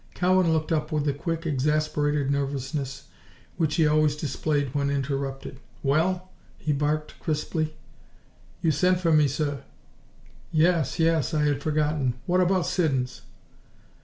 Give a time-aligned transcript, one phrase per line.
[0.15, 3.09] Cowan looked up with the quick, exasperated nervousness
[3.57, 5.59] which he always displayed when interrupted.
[5.83, 7.75] "Well!" he barked, crisply.
[8.63, 9.61] "You sent for me, sir?"
[10.51, 11.35] "Yes, yes.
[11.35, 12.15] I had forgotten.
[12.25, 13.21] What about Siddons?"